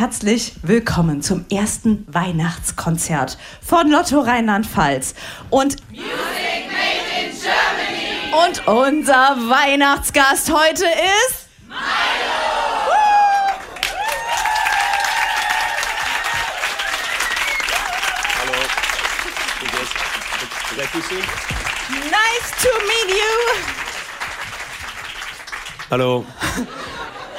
[0.00, 5.14] Herzlich willkommen zum ersten Weihnachtskonzert von Lotto Rheinland-Pfalz.
[5.50, 6.06] Und Music
[6.70, 8.32] made in Germany.
[8.32, 11.78] Und unser Weihnachtsgast heute ist Milo.
[18.40, 18.54] Hallo.
[22.08, 23.36] Nice to meet you.
[25.90, 26.24] Hallo.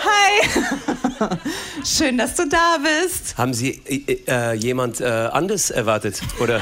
[0.03, 1.37] Hi.
[1.85, 3.37] Schön, dass du da bist.
[3.37, 6.21] Haben Sie äh, äh, jemand äh, anders erwartet?
[6.39, 6.59] Oder?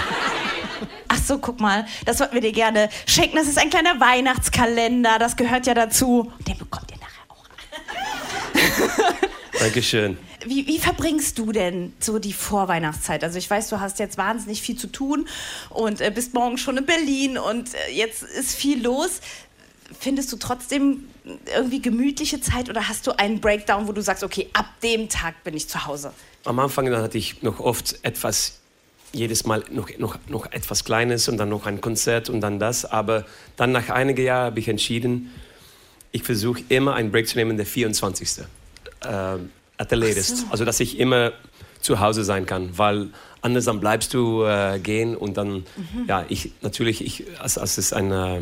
[1.08, 3.38] Ach so, guck mal, das wollten wir dir gerne schenken.
[3.38, 6.32] Das ist ein kleiner Weihnachtskalender, das gehört ja dazu.
[6.48, 7.46] Den bekommt ihr nachher auch.
[9.60, 10.18] Dankeschön.
[10.46, 13.24] Wie, wie, verbringst du denn so die Vorweihnachtszeit?
[13.24, 15.28] Also ich weiß, du hast jetzt wahnsinnig viel zu tun
[15.70, 19.22] und äh, bist morgen schon in Berlin und äh, jetzt ist viel los.
[20.00, 21.10] Findest du trotzdem
[21.56, 25.44] irgendwie gemütliche Zeit oder hast du einen Breakdown, wo du sagst, okay, ab dem Tag
[25.44, 26.12] bin ich zu Hause?
[26.46, 28.60] Am Anfang hatte ich noch oft etwas,
[29.12, 32.86] jedes Mal noch, noch, noch etwas Kleines und dann noch ein Konzert und dann das.
[32.86, 33.26] Aber
[33.58, 35.32] dann nach einigen Jahren habe ich entschieden,
[36.12, 38.40] ich versuche immer einen Break zu nehmen, der 24.
[39.02, 40.38] Äh, at the latest.
[40.38, 40.46] So.
[40.50, 41.34] Also, dass ich immer
[41.82, 43.10] zu Hause sein kann, weil
[43.42, 46.06] anders dann bleibst du äh, gehen und dann, mhm.
[46.08, 48.42] ja, ich natürlich, ich, als, als es ein äh,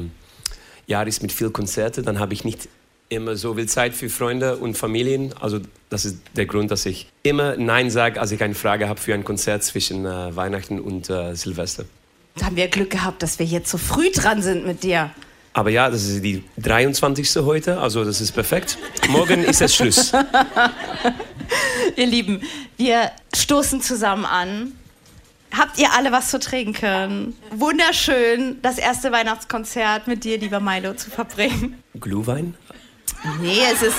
[0.88, 2.67] Jahr ist mit viel Konzerte, dann habe ich nicht
[3.09, 5.33] immer so viel Zeit für Freunde und Familien.
[5.39, 8.99] Also das ist der Grund, dass ich immer Nein sage, als ich eine Frage habe
[8.99, 11.86] für ein Konzert zwischen äh, Weihnachten und äh, Silvester.
[12.36, 15.11] Da haben wir Glück gehabt, dass wir jetzt so früh dran sind mit dir.
[15.53, 17.38] Aber ja, das ist die 23.
[17.38, 18.77] heute, also das ist perfekt.
[19.09, 20.11] Morgen ist es Schluss.
[21.95, 22.42] Ihr Lieben,
[22.77, 24.73] wir stoßen zusammen an.
[25.58, 27.36] Habt ihr alle was zu trinken?
[27.52, 31.81] Wunderschön, das erste Weihnachtskonzert mit dir, lieber Milo, zu verbringen.
[31.99, 32.53] Glühwein?
[33.41, 33.97] Nee, es ist.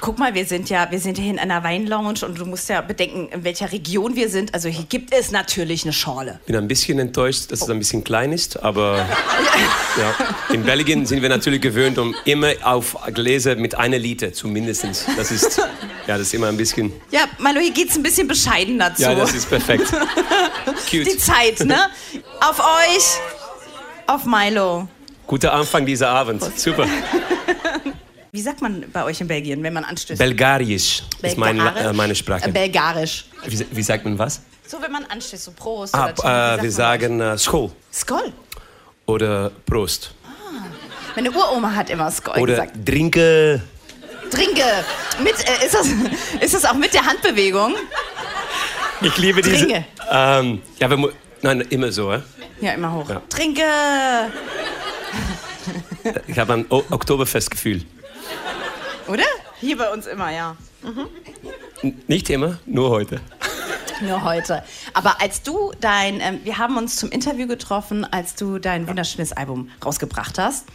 [0.00, 2.80] Guck mal, wir sind ja, wir sind hier in einer Weinlounge und du musst ja
[2.80, 4.54] bedenken, in welcher Region wir sind.
[4.54, 6.40] Also hier gibt es natürlich eine Schorle.
[6.40, 8.96] Ich bin ein bisschen enttäuscht, dass es ein bisschen klein ist, aber
[9.98, 10.14] ja.
[10.52, 14.86] in Belgien sind wir natürlich gewöhnt, um immer auf Gläser mit einer Liter zumindest.
[15.14, 15.58] Das ist,
[16.06, 16.92] ja, das ist immer ein bisschen.
[17.10, 19.02] Ja, Malo, hier geht es ein bisschen bescheidener zu.
[19.02, 19.88] Ja, das ist perfekt.
[20.90, 21.06] Cute.
[21.12, 21.78] Die Zeit, ne?
[22.40, 23.20] Auf euch,
[24.06, 24.88] auf Milo.
[25.26, 26.42] Guter Anfang dieser Abend.
[26.56, 26.86] Super.
[28.36, 30.18] Wie sagt man bei euch in Belgien, wenn man anstößt?
[30.18, 31.32] Belgarisch Belgarisch.
[31.32, 32.50] ist mein, äh, meine Sprache.
[32.50, 33.24] Äh, Belgarisch.
[33.46, 34.42] Wie, wie, sagt man was?
[34.66, 35.94] So, wenn man anstößt, so Prost.
[35.94, 37.70] Ah, oder äh, wir sagen äh, Skol.
[37.90, 38.30] Skol.
[39.06, 40.12] Oder Prost.
[40.22, 40.66] Ah.
[41.14, 42.72] Meine Uroma hat immer Skol oder gesagt.
[42.84, 43.62] Trinke.
[44.30, 44.84] Trinke.
[45.24, 45.88] Mit, äh, ist, das,
[46.42, 47.74] ist das auch mit der Handbewegung?
[49.00, 49.64] Ich liebe diese.
[49.64, 49.86] Trinke.
[50.10, 52.20] Ähm, ja, wir, nein, immer so, äh?
[52.60, 53.08] Ja, immer hoch.
[53.08, 53.22] Ja.
[53.30, 53.62] Trinke.
[56.26, 57.86] Ich habe ein Oktoberfestgefühl.
[59.08, 59.24] Oder?
[59.60, 60.56] Hier bei uns immer, ja.
[60.82, 61.94] Mhm.
[62.06, 63.20] Nicht immer, nur heute.
[64.02, 64.62] Nur heute.
[64.92, 69.32] Aber als du dein, ähm, wir haben uns zum Interview getroffen, als du dein wunderschönes
[69.32, 70.66] Album rausgebracht hast.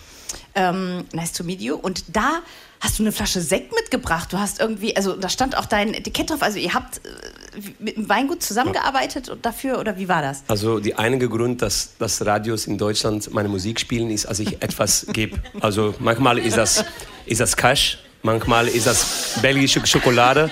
[0.55, 1.75] Ähm, nice to meet you.
[1.75, 2.39] Und da
[2.79, 4.33] hast du eine Flasche Sekt mitgebracht.
[4.33, 6.41] Du hast irgendwie, also da stand auch dein Etikett drauf.
[6.41, 10.43] Also ihr habt äh, mit dem Weingut zusammengearbeitet und dafür oder wie war das?
[10.47, 14.61] Also der einige Grund, dass, dass Radios in Deutschland meine Musik spielen, ist, als ich
[14.63, 15.37] etwas gebe.
[15.59, 16.85] Also manchmal ist das,
[17.25, 20.49] ist das Cash, manchmal ist das belgische Schokolade,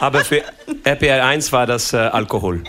[0.00, 0.42] aber für
[0.84, 2.62] RPR 1 war das äh, Alkohol.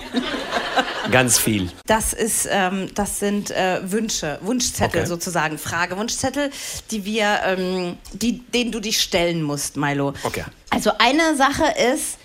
[1.12, 1.70] Ganz viel.
[1.86, 5.10] Das, ist, ähm, das sind äh, Wünsche, Wunschzettel okay.
[5.10, 6.52] sozusagen, Fragewunschzettel,
[6.92, 10.14] die wir, ähm, die, denen du dich stellen musst, Milo.
[10.24, 10.44] Okay.
[10.70, 12.18] Also eine Sache ist,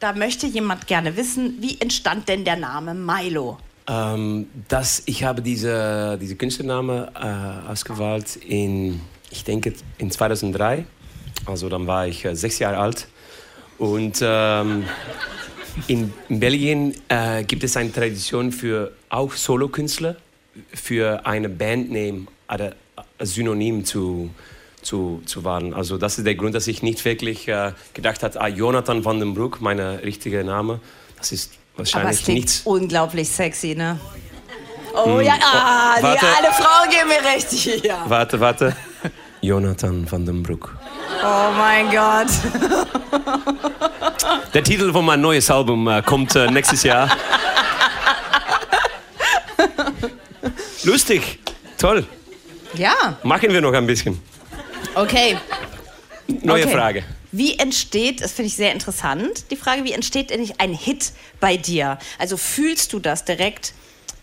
[0.00, 3.58] da möchte jemand gerne wissen, wie entstand denn der Name Milo?
[3.86, 9.00] Ähm, das, ich habe diese, diese Künstlername äh, ausgewählt in,
[9.30, 10.86] ich denke, in 2003.
[11.46, 13.08] Also dann war ich äh, sechs Jahre alt.
[13.78, 14.84] Und ähm,
[15.88, 20.16] in Belgien äh, gibt es eine Tradition für auch Solokünstler,
[20.72, 22.74] für eine Bandname oder
[23.20, 24.30] Synonym zu,
[24.82, 25.74] zu, zu wahren.
[25.74, 29.18] Also das ist der Grund, dass ich nicht wirklich äh, gedacht habe, ah, Jonathan van
[29.18, 30.80] den Broek, mein richtiger Name,
[31.18, 32.62] das ist wahrscheinlich Aber es nichts.
[32.64, 33.98] unglaublich sexy, ne?
[34.94, 35.22] Oh hm.
[35.22, 37.98] ja, ah, die, alle Frauen geben mir recht hier.
[38.06, 38.76] Warte, warte.
[39.40, 40.76] Jonathan van den Broek.
[41.26, 42.28] Oh mein Gott.
[44.52, 47.08] Der Titel von meinem neues Album äh, kommt äh, nächstes Jahr.
[50.82, 51.38] Lustig,
[51.78, 52.06] toll.
[52.74, 53.16] Ja.
[53.22, 54.20] Machen wir noch ein bisschen.
[54.94, 55.38] Okay.
[56.26, 56.74] Neue okay.
[56.74, 57.04] Frage.
[57.32, 61.56] Wie entsteht, das finde ich sehr interessant, die Frage, wie entsteht denn ein Hit bei
[61.56, 61.98] dir?
[62.18, 63.72] Also fühlst du das direkt?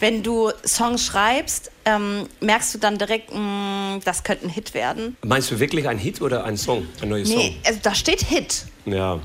[0.01, 4.74] Wenn du Songs schreibst, ähm, merkst du dann direkt, mh, mm, das könnte ein Hit
[4.74, 5.15] werden?
[5.24, 7.56] Meinst du wirklich ein Hit oder ein Song, ein neues nee, Song?
[7.65, 8.65] also da steht Hit.
[8.86, 9.19] Ja.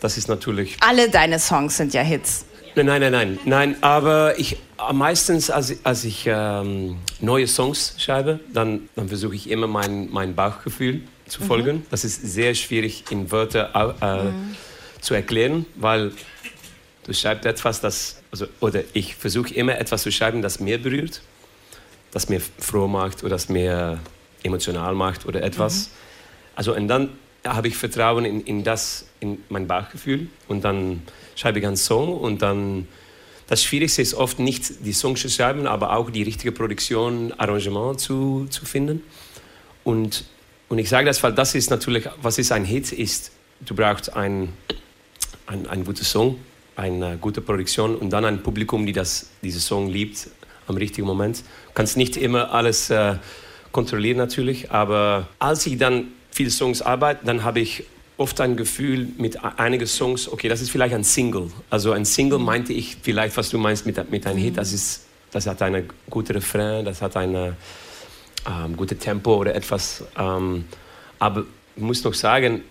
[0.00, 0.76] das ist natürlich.
[0.80, 2.44] Alle deine Songs sind ja Hits.
[2.74, 3.76] Nein, nein, nein, nein, nein.
[3.82, 4.56] Aber ich
[4.92, 10.34] meistens, als, als ich ähm, neue Songs schreibe, dann, dann versuche ich immer mein, mein
[10.34, 11.78] Bauchgefühl zu folgen.
[11.78, 11.86] Mhm.
[11.90, 14.56] Das ist sehr schwierig in Wörter äh, mhm.
[15.00, 16.12] zu erklären, weil
[17.04, 21.22] du schreibst etwas, das, also, oder ich versuche immer etwas zu schreiben, das mir berührt,
[22.10, 23.98] das mir froh macht oder das mir
[24.42, 25.86] emotional macht oder etwas.
[25.86, 25.92] Mhm.
[26.56, 27.10] Also und dann
[27.44, 31.02] habe ich Vertrauen in, in das, in mein Bauchgefühl und dann
[31.36, 32.86] schreibe ich einen Song und dann
[33.46, 37.98] das Schwierigste ist oft nicht die Songs zu schreiben, aber auch die richtige Produktion, Arrangement
[37.98, 39.02] zu, zu finden.
[39.82, 40.24] Und,
[40.68, 44.14] und ich sage das, weil das ist natürlich, was ist ein Hit, ist, du brauchst
[44.14, 44.52] ein,
[45.46, 46.38] ein, ein guter Song,
[46.80, 50.28] eine gute Produktion und dann ein Publikum, die das, diesen Song liebt
[50.66, 51.40] am richtigen Moment.
[51.40, 53.16] Du kannst nicht immer alles äh,
[53.70, 57.84] kontrollieren natürlich, aber als ich dann viele Songs arbeite, dann habe ich
[58.16, 61.50] oft ein Gefühl mit einigen Songs, okay, das ist vielleicht ein Single.
[61.68, 62.44] Also ein Single mhm.
[62.46, 65.84] meinte ich vielleicht, was du meinst mit, mit einem Hit, das, ist, das hat eine
[66.08, 70.04] gute Refrain, das hat ein ähm, gutes Tempo oder etwas.
[70.18, 70.64] Ähm,
[71.18, 71.44] aber
[71.76, 72.62] ich muss noch sagen,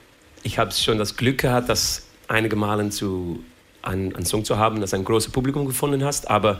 [0.41, 3.43] ich habe schon das Glück gehabt, das einige Male zu,
[3.81, 6.29] einen, einen Song zu haben, das ein großes Publikum gefunden hast.
[6.29, 6.59] Aber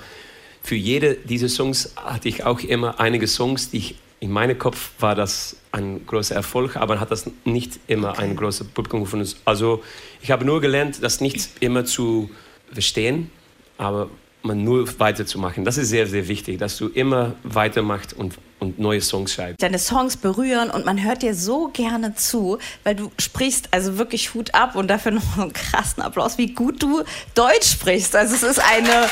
[0.62, 4.92] für jede dieser Songs hatte ich auch immer einige Songs, die ich in meinem Kopf
[5.00, 8.24] war das ein großer Erfolg, aber hat das nicht immer okay.
[8.24, 9.30] ein großes Publikum gefunden.
[9.46, 9.82] Also
[10.22, 12.30] ich habe nur gelernt, das nicht immer zu
[12.72, 13.30] verstehen,
[13.78, 14.10] aber
[14.42, 15.64] man nur weiterzumachen.
[15.64, 19.62] Das ist sehr, sehr wichtig, dass du immer weitermachst und, und neue Songs schreibst.
[19.62, 24.34] Deine Songs berühren und man hört dir so gerne zu, weil du sprichst also wirklich
[24.34, 27.04] Hut ab und dafür noch einen krassen Applaus, wie gut du
[27.36, 28.16] Deutsch sprichst.
[28.16, 28.90] Also es ist eine...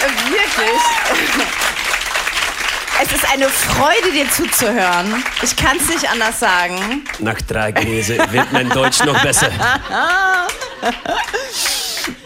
[0.00, 0.80] Wirklich.
[3.02, 5.24] Es ist eine Freude, dir zuzuhören.
[5.40, 7.02] Ich kann es nicht anders sagen.
[7.18, 9.50] Nach drei Gläser wird mein Deutsch noch besser.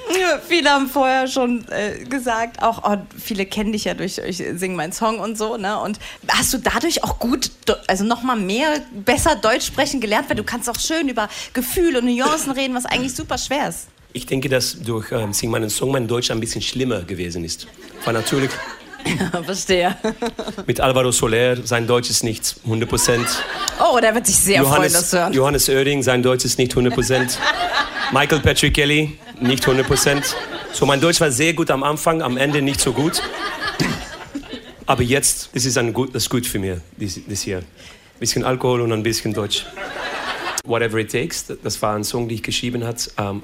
[0.49, 4.77] viele haben vorher schon äh, gesagt, auch oh, viele kennen dich ja durch, durch Sing
[4.77, 5.79] mein Song und so, ne?
[5.81, 5.99] Und
[6.29, 7.51] hast du dadurch auch gut,
[7.87, 11.97] also noch mal mehr, besser Deutsch sprechen gelernt, weil du kannst auch schön über Gefühl
[11.97, 13.89] und Nuancen reden, was eigentlich super schwer ist.
[14.13, 17.67] Ich denke, dass durch ähm, Sing meinen Song mein Deutsch ein bisschen schlimmer gewesen ist.
[18.05, 18.51] War natürlich
[19.05, 19.97] ja, verstehe.
[20.67, 23.27] Mit Alvaro Soler, sein Deutsch ist nicht 100 Prozent.
[23.79, 25.33] Oh, der wird sich sehr Johannes, freuen, das zu hören.
[25.33, 27.39] Johannes Oerding, sein Deutsch ist nicht 100 Prozent.
[28.13, 30.37] Michael Patrick Kelly, nicht 100 Prozent.
[30.73, 33.23] So, mein Deutsch war sehr gut am Anfang, am Ende nicht so gut.
[34.87, 36.79] Aber jetzt, das ist, ein gut, das ist gut für mich,
[37.29, 37.59] das hier.
[37.59, 37.65] Ein
[38.21, 39.65] bisschen Alkohol und ein bisschen Deutsch.
[40.65, 43.43] Whatever It Takes, das war ein Song, den ich geschrieben habe, ähm,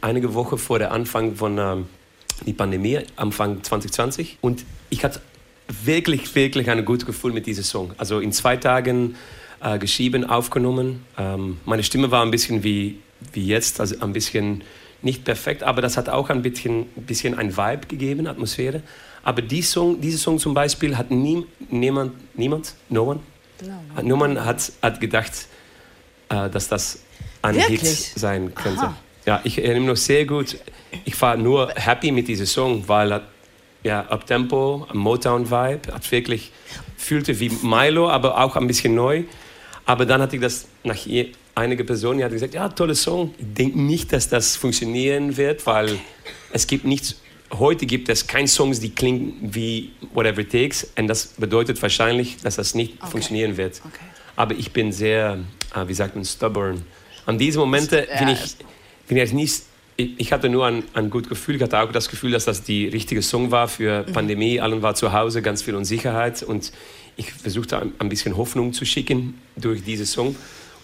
[0.00, 1.86] einige Wochen vor der Anfang von ähm,
[2.44, 4.38] die Pandemie, Anfang 2020.
[4.40, 5.20] Und ich hatte
[5.84, 7.94] wirklich, wirklich ein gutes Gefühl mit diesem Song.
[7.96, 9.16] Also in zwei Tagen
[9.60, 11.04] äh, geschrieben, aufgenommen.
[11.16, 12.98] Ähm, meine Stimme war ein bisschen wie,
[13.32, 14.62] wie jetzt, also ein bisschen
[15.02, 18.82] nicht perfekt, aber das hat auch ein bisschen, bisschen ein Vibe gegeben, Atmosphäre.
[19.22, 23.20] Aber die Song, diese Song zum Beispiel hat nie, niemand, niemand, no one,
[23.62, 24.02] no.
[24.02, 25.32] niemand hat, hat gedacht,
[26.28, 27.02] äh, dass das
[27.42, 27.80] ein Wirklich?
[27.80, 28.82] Hit sein könnte.
[28.82, 28.96] Aha.
[29.26, 30.58] Ja, ich erinnere mich noch sehr gut.
[31.04, 33.22] Ich war nur happy mit diesem Song, weil er
[33.84, 36.52] ja, Uptempo, ein Motown-Vibe, hat wirklich
[36.96, 39.24] fühlte wie Milo, aber auch ein bisschen neu.
[39.84, 41.06] Aber dann hatte ich das nach
[41.54, 43.34] einige Personen, die hat gesagt, ja, toller Song.
[43.38, 45.98] Ich denke nicht, dass das funktionieren wird, weil
[46.52, 47.16] es gibt nichts,
[47.52, 50.90] heute gibt es keine Songs, die klingen wie Whatever It Takes.
[50.98, 53.10] Und das bedeutet wahrscheinlich, dass das nicht okay.
[53.10, 53.80] funktionieren wird.
[53.84, 54.04] Okay.
[54.36, 55.38] Aber ich bin sehr,
[55.74, 56.82] äh, wie sagt man, stubborn.
[57.26, 58.56] An diese Momente bin ich
[59.12, 59.64] bin jetzt nicht,
[59.96, 61.56] ich hatte nur ein, ein gutes Gefühl.
[61.56, 64.12] Ich hatte auch das Gefühl, dass das die richtige Song war für mhm.
[64.14, 64.58] Pandemie.
[64.58, 66.42] Allen war zu Hause, ganz viel Unsicherheit.
[66.42, 66.72] Und
[67.16, 70.34] ich versuchte ein, ein bisschen Hoffnung zu schicken durch diesen Song.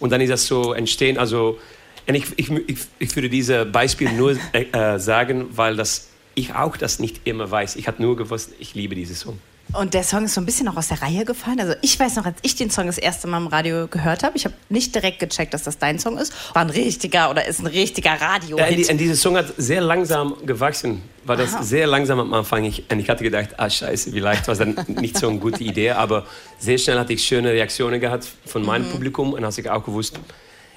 [0.00, 1.19] Und dann ist das so entstehen.
[1.19, 1.59] Also,
[2.07, 7.00] ich, ich, ich, ich würde dieses Beispiel nur äh, sagen, weil das, ich auch das
[7.00, 7.76] nicht immer weiß.
[7.76, 9.38] Ich habe nur gewusst, ich liebe diesen Song.
[9.72, 11.60] Und der Song ist so ein bisschen auch aus der Reihe gefallen.
[11.60, 14.37] Also ich weiß noch, als ich den Song das erste Mal im Radio gehört habe,
[14.37, 16.32] ich habe nicht direkt gecheckt, dass das dein Song ist.
[16.54, 19.52] War ein richtiger oder ist ein richtiger radio ja, und, die, und dieser Song hat
[19.58, 21.02] sehr langsam gewachsen.
[21.25, 21.62] War das Aha.
[21.62, 22.64] sehr langsam am Anfang.
[22.64, 25.62] Ich, und ich hatte gedacht, ah scheiße, vielleicht war das dann nicht so eine gute
[25.62, 25.90] Idee.
[25.90, 26.25] Aber
[26.58, 28.92] sehr schnell hatte ich schöne Reaktionen gehabt von meinem mhm.
[28.92, 29.34] Publikum.
[29.34, 30.18] Und habe ich auch gewusst,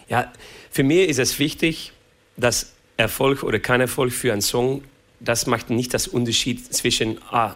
[0.10, 0.30] ja,
[0.70, 1.94] für mich ist es wichtig,
[2.36, 4.84] dass Erfolg oder kein Erfolg für einen Song,
[5.22, 7.56] das macht nicht das Unterschied zwischen, ah,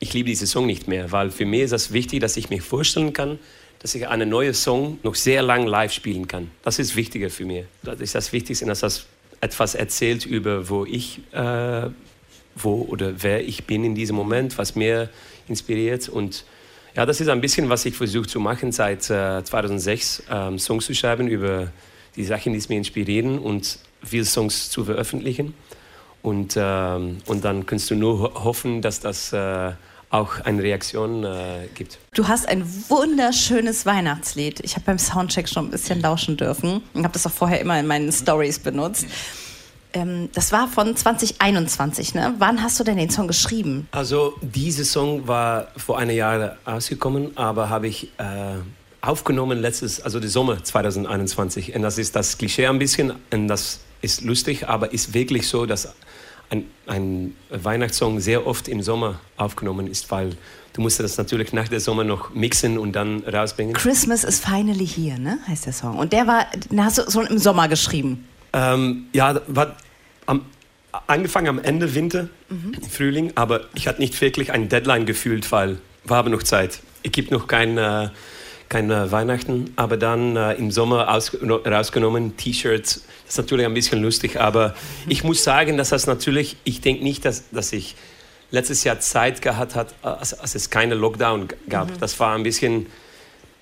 [0.00, 2.62] ich liebe diese Song nicht mehr, weil für mich ist es wichtig, dass ich mir
[2.62, 3.38] vorstellen kann,
[3.80, 6.50] dass ich einen neuen Song noch sehr lang live spielen kann.
[6.62, 7.64] Das ist wichtiger für mich.
[7.82, 9.06] Das ist das Wichtigste, dass das
[9.40, 11.90] etwas erzählt über, wo ich, äh,
[12.56, 15.10] wo oder wer ich bin in diesem Moment, was mir
[15.48, 16.08] inspiriert.
[16.08, 16.44] Und
[16.96, 20.86] ja, das ist ein bisschen, was ich versuche zu machen seit äh, 2006, ähm, Songs
[20.86, 21.72] zu schreiben über
[22.16, 25.54] die Sachen, die mich inspirieren und viele Songs zu veröffentlichen.
[26.22, 29.72] Und, ähm, und dann kannst du nur hoffen, dass das äh,
[30.10, 31.98] auch eine Reaktion äh, gibt.
[32.14, 34.60] Du hast ein wunderschönes Weihnachtslied.
[34.60, 37.78] Ich habe beim Soundcheck schon ein bisschen lauschen dürfen und habe das auch vorher immer
[37.78, 39.06] in meinen Stories benutzt.
[39.92, 42.34] Ähm, das war von 2021, ne?
[42.38, 43.88] Wann hast du denn den Song geschrieben?
[43.92, 48.56] Also, dieser Song war vor einem Jahr ausgekommen, aber habe ich äh,
[49.00, 51.74] aufgenommen letztes, also den Sommer 2021.
[51.74, 55.66] Und das ist das Klischee ein bisschen und das ist lustig, aber ist wirklich so,
[55.66, 55.92] dass
[56.50, 60.36] ein, ein Weihnachtssong sehr oft im Sommer aufgenommen ist, weil
[60.72, 63.72] du musst das natürlich nach der Sommer noch mixen und dann rausbringen.
[63.74, 65.38] Christmas is finally here, ne?
[65.46, 65.96] heißt der Song.
[65.96, 68.26] Und der war, den hast du schon im Sommer geschrieben.
[68.52, 69.76] Ähm, ja, war
[70.26, 70.44] am,
[71.06, 72.74] angefangen am Ende Winter, mhm.
[72.90, 76.80] Frühling, aber ich hatte nicht wirklich ein Deadline gefühlt, weil wir haben noch Zeit.
[77.02, 78.08] Es gibt noch kein, äh,
[78.70, 83.74] kein äh, Weihnachten, aber dann äh, im Sommer aus, rausgenommen, T-Shirts, das ist natürlich ein
[83.74, 85.10] bisschen lustig, aber mhm.
[85.10, 87.96] ich muss sagen, dass das natürlich, ich denke nicht, dass, dass ich
[88.50, 91.90] letztes Jahr Zeit gehabt habe, als, als es keine Lockdown gab.
[91.90, 92.00] Mhm.
[92.00, 92.86] Das war ein bisschen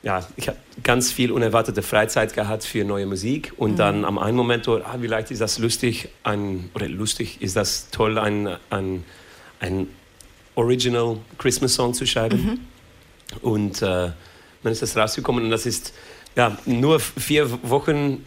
[0.03, 3.77] ja, ich habe ganz viel unerwartete Freizeit gehabt für neue Musik und mhm.
[3.77, 7.91] dann am einen Moment, so, ah, vielleicht ist das lustig, ein, oder lustig, ist das
[7.91, 9.05] toll, ein, ein,
[9.59, 9.89] ein
[10.55, 12.43] Original Christmas Song zu schreiben.
[12.43, 12.59] Mhm.
[13.43, 14.11] Und äh,
[14.63, 15.93] dann ist das rausgekommen und das ist
[16.37, 18.25] ja, nur vier Wochen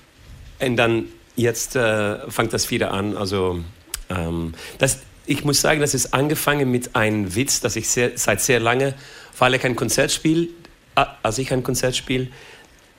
[0.60, 3.18] und dann jetzt äh, fängt das wieder an.
[3.18, 3.64] Also
[4.10, 8.42] ähm, das, ich muss sagen, das ist angefangen mit einem Witz, dass ich sehr, seit
[8.42, 8.94] sehr lange,
[9.38, 10.48] weil ich ein Konzert spiele,
[10.94, 12.28] Ah, als ich ein Konzert spiele,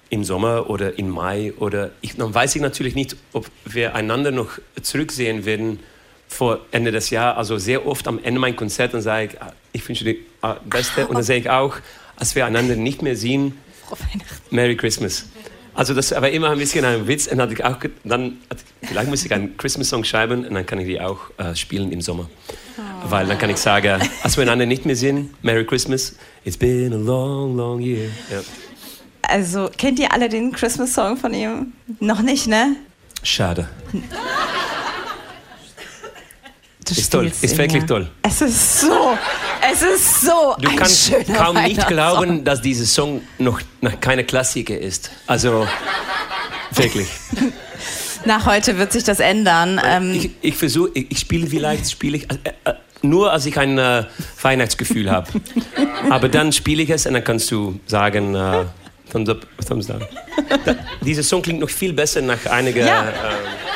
[0.09, 4.31] im Sommer oder im Mai oder ich, dann weiß ich natürlich nicht, ob wir einander
[4.31, 5.81] noch zurücksehen werden
[6.27, 7.37] vor Ende des Jahres.
[7.37, 10.59] Also sehr oft am Ende mein Konzert dann sage ich, ah, ich wünsche dir das
[10.65, 11.77] Beste und dann sage ich auch,
[12.23, 13.59] als wir einander nicht mehr sehen,
[14.50, 15.26] Merry Christmas.
[15.75, 18.37] Also das war immer ein bisschen ein Witz und hatte ich auch dann
[18.81, 21.91] vielleicht muss ich einen Christmas Song schreiben und dann kann ich die auch äh, spielen
[21.91, 22.31] im Sommer.
[22.79, 23.11] Oh.
[23.11, 26.14] Weil dann kann ich sagen, als wir einander nicht mehr sehen, Merry Christmas.
[26.45, 28.09] It's been a long, long year.
[28.31, 28.41] Ja.
[29.23, 31.73] Also, kennt ihr alle den Christmas-Song von ihm?
[31.99, 32.76] Noch nicht, ne?
[33.25, 33.69] Schade.
[36.85, 38.09] Du ist toll, ist wirklich toll.
[38.23, 39.17] Es ist so,
[39.73, 44.79] es ist so Du kannst kaum nicht glauben, dass dieser Song noch, noch keine Klassiker
[44.79, 45.11] ist.
[45.26, 45.67] Also,
[46.73, 47.09] wirklich.
[48.25, 49.81] Nach heute wird sich das ändern.
[49.85, 53.59] Ähm ich, ich versuche, ich, ich spiele vielleicht, spiele ich, äh, äh, nur als ich
[53.59, 54.05] ein äh,
[54.41, 55.29] Weihnachtsgefühl habe.
[56.09, 58.64] Aber dann spiele ich es und dann kannst du sagen, äh,
[59.11, 60.05] Thumbs up, Thumbs down.
[60.64, 62.87] Da, dieser Song klingt noch viel besser nach einiger.
[62.87, 63.12] Ja, äh,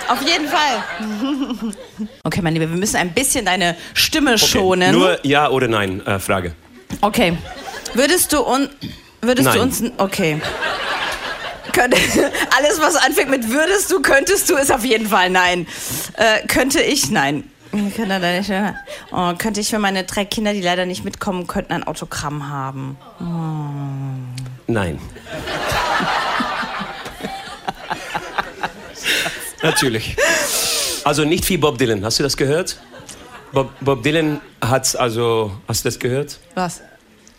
[0.08, 2.08] auf jeden Fall.
[2.24, 4.92] Okay, mein Lieber, wir müssen ein bisschen deine Stimme okay, schonen.
[4.92, 6.54] Nur Ja oder Nein, äh, Frage.
[7.00, 7.36] Okay.
[7.94, 8.68] Würdest du, un
[9.20, 9.82] würdest du uns.
[9.98, 10.40] Okay.
[12.56, 15.66] Alles, was anfängt mit würdest du, könntest du, ist auf jeden Fall nein.
[16.14, 17.10] Äh, könnte ich?
[17.10, 17.44] Nein.
[19.12, 22.96] Oh, könnte ich für meine drei Kinder, die leider nicht mitkommen könnten, ein Autogramm haben?
[23.20, 24.72] Oh.
[24.72, 24.98] Nein.
[29.62, 30.16] Natürlich.
[31.04, 32.04] Also nicht wie Bob Dylan.
[32.04, 32.78] Hast du das gehört?
[33.52, 35.52] Bob, Bob Dylan hat also.
[35.68, 36.38] Hast du das gehört?
[36.54, 36.82] Was?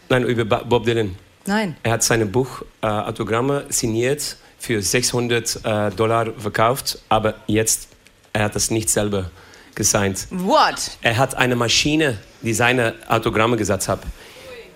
[0.09, 1.15] Nein, über Bob Dylan.
[1.45, 1.75] Nein.
[1.83, 7.89] Er hat seine Buch äh, Autogramme signiert für 600 äh, Dollar verkauft, aber jetzt
[8.33, 9.31] er hat das nicht selber
[9.75, 10.27] gesigned.
[10.29, 10.91] What?
[11.01, 13.99] Er hat eine Maschine, die seine Autogramme gesetzt hat.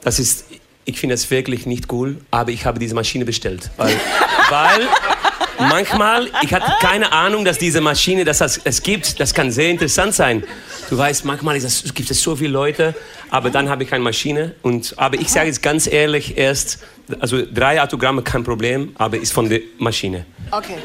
[0.04, 0.46] Das ist,
[0.86, 3.70] ich finde es wirklich nicht cool, aber ich habe diese Maschine bestellt.
[3.78, 3.96] Weil,
[4.50, 4.88] weil
[5.62, 9.70] manchmal, ich hatte keine Ahnung, dass diese Maschine, dass das es gibt, das kann sehr
[9.70, 10.44] interessant sein.
[10.90, 12.96] Du weißt, manchmal das, gibt es so viele Leute,
[13.30, 14.56] aber dann habe ich eine Maschine.
[14.62, 16.80] Und, aber ich sage es ganz ehrlich, erst,
[17.20, 20.26] also drei Autogramme kein Problem, aber ist von der Maschine.
[20.52, 20.78] Okay.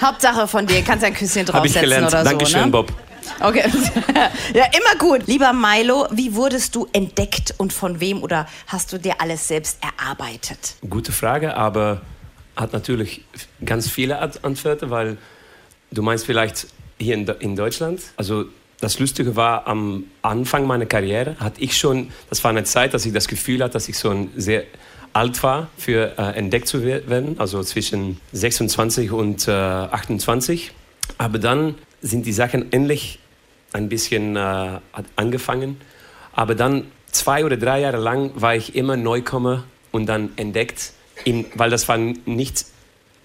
[0.00, 2.08] Hauptsache von dir, kannst ein Küsschen draufsetzen Habe ich gelernt.
[2.08, 2.72] oder Dankeschön, so, ne?
[2.72, 2.92] Bob.
[3.40, 3.64] Okay.
[4.54, 5.26] ja, immer gut.
[5.26, 9.78] Lieber Milo, wie wurdest du entdeckt und von wem oder hast du dir alles selbst
[9.82, 10.74] erarbeitet?
[10.88, 12.02] Gute Frage, aber
[12.56, 13.24] hat natürlich
[13.64, 15.16] ganz viele Antworten, weil
[15.90, 16.66] du meinst vielleicht
[16.98, 18.00] hier in, in Deutschland.
[18.16, 18.46] Also
[18.80, 23.06] das Lustige war, am Anfang meiner Karriere hatte ich schon, das war eine Zeit, dass
[23.06, 24.64] ich das Gefühl hatte, dass ich schon sehr
[25.12, 30.72] alt war, für äh, entdeckt zu werden, also zwischen 26 und äh, 28.
[31.18, 33.18] Aber dann sind die Sachen endlich
[33.72, 34.80] ein bisschen äh,
[35.16, 35.80] angefangen.
[36.32, 40.92] Aber dann zwei oder drei Jahre lang war ich immer Neukommer und dann entdeckt,
[41.24, 42.66] in, weil das war nicht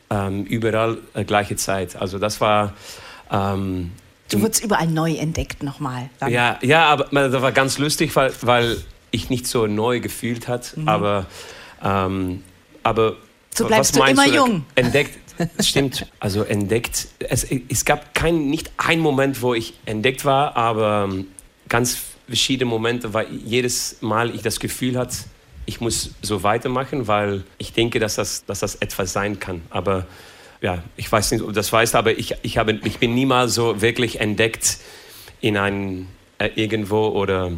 [0.09, 1.95] ähm, überall äh, gleiche Zeit.
[1.95, 2.73] Also das war...
[3.31, 3.91] Ähm,
[4.29, 6.09] du wurdest überall neu entdeckt nochmal.
[6.27, 8.77] Ja, ja, aber das war ganz lustig, weil, weil
[9.11, 10.75] ich nicht so neu gefühlt hat.
[10.77, 10.87] Mhm.
[10.87, 11.25] Aber,
[11.83, 12.43] ähm,
[12.83, 13.15] aber
[13.53, 14.65] So bleibst du meinst immer jung.
[14.75, 15.17] Entdeckt,
[15.59, 16.07] stimmt.
[16.19, 17.07] Also entdeckt.
[17.19, 21.27] Es, es gab kein, nicht einen Moment, wo ich entdeckt war, aber ähm,
[21.69, 25.17] ganz verschiedene Momente, weil jedes Mal ich das Gefühl hatte,
[25.67, 29.61] ich muss so weitermachen, weil ich denke, dass das, dass das etwas sein kann.
[29.69, 30.07] Aber
[30.61, 33.53] ja, ich weiß nicht, ob du das weißt, aber ich, ich, habe, ich bin niemals
[33.53, 34.77] so wirklich entdeckt
[35.41, 36.07] in ein
[36.39, 37.51] äh, irgendwo oder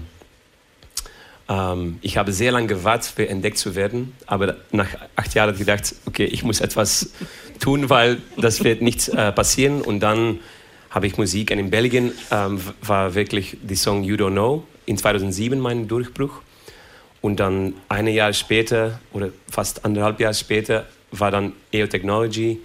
[1.48, 6.26] ähm, ich habe sehr lange gewartet, entdeckt zu werden, aber nach acht Jahren gedacht, okay,
[6.26, 7.14] ich muss etwas
[7.60, 9.82] tun, weil das wird nicht äh, passieren.
[9.82, 10.40] Und dann
[10.90, 11.52] habe ich Musik.
[11.52, 16.42] Und in Belgien ähm, war wirklich die Song You Don't Know in 2007 mein Durchbruch.
[17.22, 22.60] Und dann ein Jahr später oder fast anderthalb Jahre später war dann EO Technology.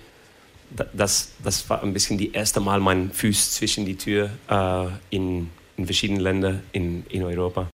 [0.93, 5.51] Das, das war ein bisschen die erste Mal mein Fuß zwischen die Tür äh, in,
[5.77, 7.69] in verschiedenen Ländern in, in Europa.